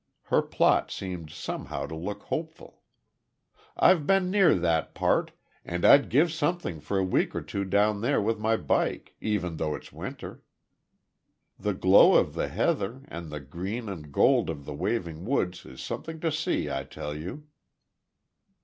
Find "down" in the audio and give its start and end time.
7.65-8.01